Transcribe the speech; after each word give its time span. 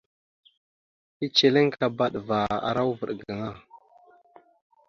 Eceleŋkaba 1.25 2.05
dəva 2.13 2.39
ara 2.67 2.81
uvaɗ 2.91 3.09
gaŋa. 3.21 3.49